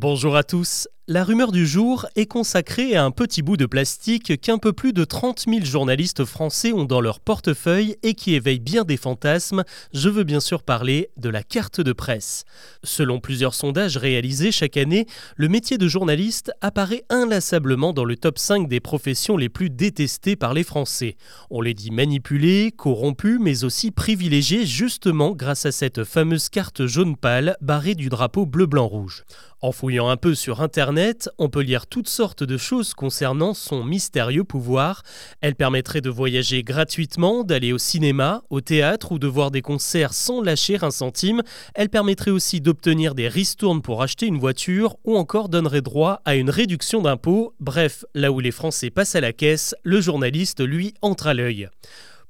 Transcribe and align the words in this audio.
Bonjour 0.00 0.36
à 0.36 0.44
tous. 0.44 0.86
La 1.10 1.24
rumeur 1.24 1.52
du 1.52 1.66
jour 1.66 2.04
est 2.16 2.26
consacrée 2.26 2.94
à 2.94 3.02
un 3.02 3.10
petit 3.10 3.40
bout 3.40 3.56
de 3.56 3.64
plastique 3.64 4.38
qu'un 4.42 4.58
peu 4.58 4.74
plus 4.74 4.92
de 4.92 5.04
30 5.04 5.46
000 5.48 5.64
journalistes 5.64 6.26
français 6.26 6.74
ont 6.74 6.84
dans 6.84 7.00
leur 7.00 7.20
portefeuille 7.20 7.96
et 8.02 8.12
qui 8.12 8.34
éveille 8.34 8.60
bien 8.60 8.84
des 8.84 8.98
fantasmes. 8.98 9.64
Je 9.94 10.10
veux 10.10 10.24
bien 10.24 10.40
sûr 10.40 10.62
parler 10.62 11.08
de 11.16 11.30
la 11.30 11.42
carte 11.42 11.80
de 11.80 11.94
presse. 11.94 12.44
Selon 12.84 13.20
plusieurs 13.20 13.54
sondages 13.54 13.96
réalisés 13.96 14.52
chaque 14.52 14.76
année, 14.76 15.06
le 15.36 15.48
métier 15.48 15.78
de 15.78 15.88
journaliste 15.88 16.52
apparaît 16.60 17.04
inlassablement 17.08 17.94
dans 17.94 18.04
le 18.04 18.16
top 18.16 18.38
5 18.38 18.68
des 18.68 18.80
professions 18.80 19.38
les 19.38 19.48
plus 19.48 19.70
détestées 19.70 20.36
par 20.36 20.52
les 20.52 20.62
Français. 20.62 21.16
On 21.48 21.62
les 21.62 21.72
dit 21.72 21.90
manipulés, 21.90 22.70
corrompus, 22.70 23.38
mais 23.40 23.64
aussi 23.64 23.92
privilégiés 23.92 24.66
justement 24.66 25.30
grâce 25.30 25.64
à 25.64 25.72
cette 25.72 26.04
fameuse 26.04 26.50
carte 26.50 26.84
jaune 26.84 27.16
pâle 27.16 27.56
barrée 27.62 27.94
du 27.94 28.10
drapeau 28.10 28.44
bleu-blanc-rouge. 28.44 29.24
En 29.60 29.72
fouillant 29.72 30.08
un 30.08 30.16
peu 30.16 30.36
sur 30.36 30.60
Internet, 30.60 30.97
on 31.38 31.48
peut 31.48 31.60
lire 31.60 31.86
toutes 31.86 32.08
sortes 32.08 32.42
de 32.42 32.56
choses 32.56 32.94
concernant 32.94 33.54
son 33.54 33.84
mystérieux 33.84 34.44
pouvoir. 34.44 35.02
Elle 35.40 35.54
permettrait 35.54 36.00
de 36.00 36.10
voyager 36.10 36.62
gratuitement, 36.62 37.44
d'aller 37.44 37.72
au 37.72 37.78
cinéma, 37.78 38.42
au 38.50 38.60
théâtre 38.60 39.12
ou 39.12 39.18
de 39.18 39.26
voir 39.26 39.50
des 39.50 39.62
concerts 39.62 40.12
sans 40.12 40.42
lâcher 40.42 40.78
un 40.82 40.90
centime. 40.90 41.42
Elle 41.74 41.88
permettrait 41.88 42.30
aussi 42.30 42.60
d'obtenir 42.60 43.14
des 43.14 43.28
ristournes 43.28 43.82
pour 43.82 44.02
acheter 44.02 44.26
une 44.26 44.38
voiture 44.38 44.96
ou 45.04 45.16
encore 45.16 45.48
donnerait 45.48 45.82
droit 45.82 46.20
à 46.24 46.34
une 46.34 46.50
réduction 46.50 47.02
d'impôts. 47.02 47.54
Bref, 47.60 48.04
là 48.14 48.32
où 48.32 48.40
les 48.40 48.50
Français 48.50 48.90
passent 48.90 49.14
à 49.14 49.20
la 49.20 49.32
caisse, 49.32 49.74
le 49.82 50.00
journaliste, 50.00 50.60
lui, 50.60 50.94
entre 51.00 51.28
à 51.28 51.34
l'œil. 51.34 51.68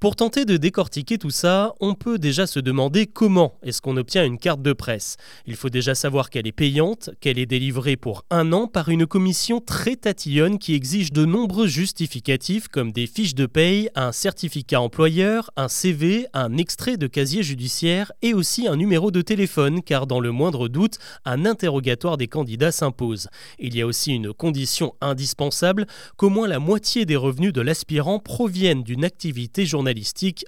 Pour 0.01 0.15
tenter 0.15 0.45
de 0.45 0.57
décortiquer 0.57 1.19
tout 1.19 1.31
ça, 1.31 1.75
on 1.81 1.95
peut 1.95 2.21
déjà 2.21 2.47
se 2.47 2.61
demander 2.61 3.07
comment 3.07 3.59
est-ce 3.65 3.83
qu'on 3.83 3.97
obtient 3.97 4.25
une 4.25 4.39
carte 4.39 4.63
de 4.63 4.73
presse. 4.73 5.17
Il 5.45 5.57
faut 5.57 5.71
déjà 5.71 5.97
savoir 5.97 6.31
qu'elle 6.31 6.47
est 6.47 6.53
payante, 6.53 7.11
qu'elle 7.19 7.37
est 7.37 7.47
délivrée 7.47 7.97
pour 7.97 8.25
un 8.31 8.53
an 8.53 8.69
par 8.69 8.91
une 8.91 9.07
commission 9.07 9.61
très 9.61 9.97
tatillonne 9.97 10.61
qui 10.61 10.75
exige 10.75 11.13
de 11.13 11.25
nombreux 11.25 11.67
justificatifs 11.67 12.69
comme 12.69 12.93
des 12.93 13.09
fiches 13.09 13.35
de 13.35 13.47
paye, 13.47 13.91
un 13.97 14.13
certificat 14.13 14.81
employeur, 14.81 15.51
un 15.57 15.67
CV, 15.67 16.29
un 16.33 16.57
extrait 16.59 16.97
de 16.97 17.09
casier 17.09 17.43
judiciaire 17.43 18.13
et 18.23 18.35
aussi 18.35 18.69
un 18.69 18.77
numéro 18.77 19.11
de 19.11 19.21
téléphone 19.21 19.83
car 19.83 20.07
dans 20.07 20.21
le 20.21 20.31
moindre 20.31 20.69
doute, 20.69 20.99
un 21.25 21.45
interrogatoire 21.45 22.19
des 22.19 22.29
candidats 22.29 22.71
s'impose. 22.71 23.27
Il 23.59 23.77
y 23.77 23.83
a 23.83 23.87
aussi 23.87 24.15
une 24.15 24.33
condition 24.33 24.95
indispensable 25.01 25.89
qu'au 26.17 26.29
moins 26.29 26.47
la 26.47 26.61
moitié 26.61 27.05
des 27.05 27.17
revenus 27.17 27.53
de 27.53 27.63
l'aspirant 27.63 28.21
proviennent 28.21 28.85
d'une 28.85 29.05
activité 29.05 29.67
journalistique 29.67 29.88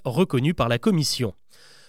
reconnue 0.04 0.54
par 0.54 0.68
la 0.68 0.78
Commission. 0.78 1.34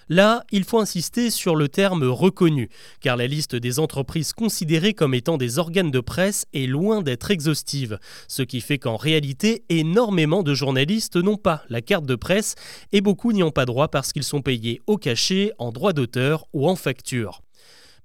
Là, 0.10 0.44
il 0.52 0.66
faut 0.66 0.80
insister 0.80 1.30
sur 1.30 1.56
le 1.56 1.70
terme 1.70 2.04
reconnu, 2.04 2.68
car 3.00 3.16
la 3.16 3.28
liste 3.28 3.56
des 3.56 3.80
entreprises 3.80 4.34
considérées 4.34 4.94
comme 4.94 5.14
étant 5.14 5.38
des 5.38 5.58
organes 5.58 5.90
de 5.90 6.02
presse 6.02 6.46
est 6.54 6.68
loin 6.68 7.02
d'être 7.02 7.32
exhaustive, 7.32 7.98
ce 8.28 8.42
qui 8.42 8.60
fait 8.60 8.78
qu'en 8.78 8.98
réalité, 8.98 9.64
énormément 9.70 10.44
de 10.44 10.54
journalistes 10.54 11.16
n'ont 11.16 11.38
pas 11.38 11.64
la 11.70 11.82
carte 11.82 12.06
de 12.06 12.16
presse 12.16 12.56
et 12.92 13.00
beaucoup 13.00 13.32
n'y 13.32 13.42
ont 13.42 13.52
pas 13.52 13.66
droit 13.66 13.88
parce 13.88 14.12
qu'ils 14.12 14.24
sont 14.24 14.42
payés 14.42 14.82
au 14.86 14.98
cachet, 14.98 15.54
en 15.60 15.72
droit 15.72 15.94
d'auteur 15.94 16.46
ou 16.52 16.68
en 16.68 16.76
facture. 16.76 17.42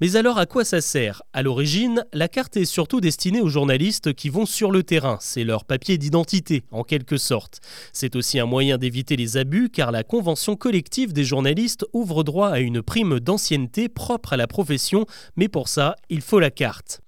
Mais 0.02 0.16
alors 0.16 0.36
à 0.36 0.44
quoi 0.44 0.62
ça 0.66 0.82
sert? 0.82 1.22
À 1.32 1.42
l'origine, 1.42 2.04
la 2.12 2.28
carte 2.28 2.58
est 2.58 2.66
surtout 2.66 3.00
destinée 3.00 3.40
aux 3.40 3.48
journalistes 3.48 4.12
qui 4.12 4.28
vont 4.28 4.44
sur 4.44 4.70
le 4.70 4.82
terrain, 4.82 5.16
c'est 5.22 5.42
leur 5.42 5.64
papier 5.64 5.96
d'identité 5.96 6.64
en 6.70 6.82
quelque 6.82 7.16
sorte. 7.16 7.60
C'est 7.94 8.14
aussi 8.14 8.38
un 8.38 8.44
moyen 8.44 8.76
d'éviter 8.76 9.16
les 9.16 9.38
abus 9.38 9.70
car 9.70 9.92
la 9.92 10.04
convention 10.04 10.54
collective 10.54 11.14
des 11.14 11.24
journalistes 11.24 11.86
ouvre 11.94 12.24
droit 12.24 12.50
à 12.50 12.60
une 12.60 12.82
prime 12.82 13.20
d'ancienneté 13.20 13.88
propre 13.88 14.34
à 14.34 14.36
la 14.36 14.46
profession, 14.46 15.06
mais 15.34 15.48
pour 15.48 15.66
ça, 15.66 15.96
il 16.10 16.20
faut 16.20 16.40
la 16.40 16.50
carte. 16.50 17.00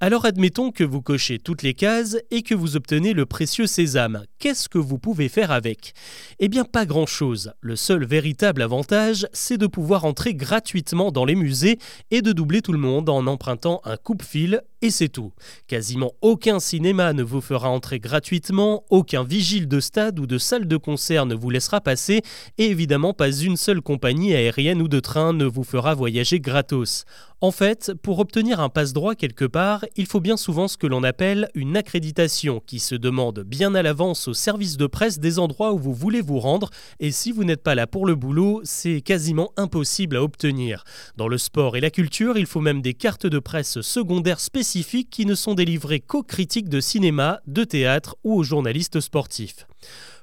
Alors 0.00 0.26
admettons 0.26 0.70
que 0.70 0.84
vous 0.84 1.02
cochez 1.02 1.40
toutes 1.40 1.64
les 1.64 1.74
cases 1.74 2.16
et 2.30 2.42
que 2.42 2.54
vous 2.54 2.76
obtenez 2.76 3.14
le 3.14 3.26
précieux 3.26 3.66
sésame. 3.66 4.22
Qu'est-ce 4.38 4.68
que 4.68 4.78
vous 4.78 4.96
pouvez 4.96 5.28
faire 5.28 5.50
avec? 5.50 5.92
Eh 6.38 6.46
bien 6.46 6.62
pas 6.62 6.86
grand-chose. 6.86 7.52
Le 7.60 7.74
seul 7.74 8.06
véritable 8.06 8.62
avantage, 8.62 9.26
c'est 9.32 9.58
de 9.58 9.66
pouvoir 9.66 10.04
entrer 10.04 10.34
gratuitement 10.34 11.10
dans 11.10 11.24
les 11.24 11.34
musées 11.34 11.80
et 12.12 12.22
de 12.22 12.30
doubler 12.30 12.62
tout 12.62 12.70
le 12.70 12.78
monde 12.78 13.08
en 13.08 13.26
empruntant 13.26 13.80
un 13.84 13.96
coupe-fil 13.96 14.62
et 14.82 14.90
c'est 14.90 15.08
tout. 15.08 15.32
Quasiment 15.66 16.12
aucun 16.22 16.60
cinéma 16.60 17.12
ne 17.12 17.24
vous 17.24 17.40
fera 17.40 17.68
entrer 17.68 17.98
gratuitement, 17.98 18.84
aucun 18.90 19.24
vigile 19.24 19.66
de 19.66 19.80
stade 19.80 20.20
ou 20.20 20.28
de 20.28 20.38
salle 20.38 20.68
de 20.68 20.76
concert 20.76 21.26
ne 21.26 21.34
vous 21.34 21.50
laissera 21.50 21.80
passer, 21.80 22.22
et 22.58 22.66
évidemment 22.66 23.12
pas 23.12 23.32
une 23.32 23.56
seule 23.56 23.80
compagnie 23.80 24.34
aérienne 24.34 24.80
ou 24.80 24.86
de 24.86 25.00
train 25.00 25.32
ne 25.32 25.46
vous 25.46 25.64
fera 25.64 25.94
voyager 25.94 26.38
gratos. 26.38 27.04
En 27.40 27.52
fait, 27.52 27.92
pour 28.02 28.18
obtenir 28.18 28.58
un 28.58 28.68
passe-droit 28.68 29.14
quelque 29.14 29.44
part, 29.44 29.84
il 29.94 30.06
faut 30.06 30.18
bien 30.18 30.36
souvent 30.36 30.66
ce 30.66 30.76
que 30.76 30.88
l'on 30.88 31.04
appelle 31.04 31.48
une 31.54 31.76
accréditation, 31.76 32.60
qui 32.66 32.80
se 32.80 32.96
demande 32.96 33.44
bien 33.44 33.76
à 33.76 33.82
l'avance 33.82 34.26
au 34.26 34.34
service 34.34 34.76
de 34.76 34.88
presse 34.88 35.20
des 35.20 35.38
endroits 35.38 35.72
où 35.72 35.78
vous 35.78 35.94
voulez 35.94 36.20
vous 36.20 36.40
rendre, 36.40 36.70
et 36.98 37.12
si 37.12 37.30
vous 37.30 37.44
n'êtes 37.44 37.62
pas 37.62 37.76
là 37.76 37.86
pour 37.86 38.06
le 38.06 38.16
boulot, 38.16 38.60
c'est 38.64 39.02
quasiment 39.02 39.52
impossible 39.56 40.16
à 40.16 40.22
obtenir. 40.24 40.82
Dans 41.16 41.28
le 41.28 41.38
sport 41.38 41.76
et 41.76 41.80
la 41.80 41.90
culture, 41.90 42.36
il 42.36 42.46
faut 42.46 42.60
même 42.60 42.82
des 42.82 42.94
cartes 42.94 43.26
de 43.26 43.38
presse 43.38 43.82
secondaires 43.82 44.40
spécifiques 44.40 45.10
qui 45.10 45.24
ne 45.24 45.36
sont 45.36 45.54
délivrés 45.54 46.00
qu'aux 46.00 46.24
critiques 46.24 46.68
de 46.68 46.80
cinéma, 46.80 47.38
de 47.46 47.62
théâtre 47.62 48.16
ou 48.24 48.34
aux 48.34 48.42
journalistes 48.42 48.98
sportifs. 48.98 49.68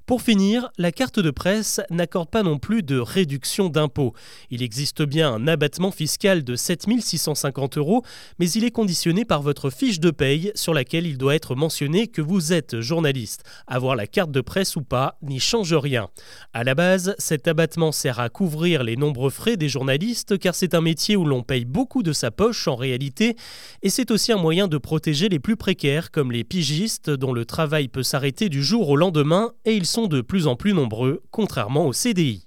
Pour 0.06 0.22
finir, 0.22 0.70
la 0.78 0.92
carte 0.92 1.20
de 1.20 1.32
presse 1.32 1.82
n'accorde 1.90 2.30
pas 2.30 2.44
non 2.44 2.60
plus 2.60 2.84
de 2.84 3.00
réduction 3.00 3.70
d'impôt. 3.70 4.14
Il 4.52 4.62
existe 4.62 5.02
bien 5.02 5.34
un 5.34 5.48
abattement 5.48 5.90
fiscal 5.90 6.44
de 6.44 6.56
7650 6.56 7.80
euros, 7.80 8.04
mais 8.38 8.48
il 8.52 8.66
est 8.66 8.72
conditionné 8.72 9.26
par 9.26 9.42
votre 9.42 9.72
fiche 9.72 10.00
de 10.00 10.12
paye 10.12 10.52
sur 10.54 10.76
laquelle 10.76 11.08
il 11.08 11.18
doit 11.18 11.34
être 11.34 11.56
mentionné 11.56 12.06
que 12.06 12.22
vous 12.22 12.54
êtes 12.54 12.82
journaliste. 12.82 13.42
Avoir 13.66 13.96
la 13.96 14.06
carte 14.06 14.30
de 14.30 14.42
presse 14.42 14.76
ou 14.76 14.84
pas 14.84 15.18
n'y 15.24 15.40
change 15.40 15.74
rien. 15.74 16.10
À 16.54 16.64
la 16.64 16.76
base, 16.76 17.16
cet 17.18 17.48
abattement 17.48 17.92
sert 17.92 18.20
à 18.20 18.30
couvrir 18.30 18.84
les 18.84 18.98
nombreux 18.98 19.32
frais 19.32 19.58
des 19.58 19.70
journalistes 19.70 20.38
car 20.38 20.54
c'est 20.54 20.76
un 20.76 20.82
métier 20.82 21.16
où 21.16 21.26
l'on 21.26 21.42
paye 21.42 21.66
beaucoup 21.66 22.04
de 22.04 22.14
sa 22.14 22.30
poche 22.30 22.68
en 22.68 22.76
réalité, 22.76 23.36
et 23.82 23.90
c'est 23.90 24.12
aussi 24.12 24.32
un 24.32 24.38
moyen 24.38 24.68
de 24.68 24.78
protéger 24.78 25.30
les 25.30 25.40
plus 25.40 25.56
précaires 25.56 26.12
comme 26.12 26.32
les 26.32 26.44
pigistes 26.44 27.10
dont 27.10 27.34
le 27.34 27.46
travail 27.46 27.88
peut 27.88 28.04
s'arrêter 28.04 28.50
du 28.50 28.64
jour 28.64 28.90
au 28.90 28.98
lendemain 28.98 29.52
et 29.66 29.76
ils 29.76 29.95
sont 29.96 30.08
de 30.08 30.20
plus 30.20 30.48
en 30.48 30.58
plus 30.58 30.74
nombreux, 30.74 31.24
contrairement 31.32 31.86
au 31.86 31.94
CDI. 31.94 32.45